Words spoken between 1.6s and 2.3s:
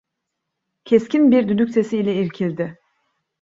sesi ile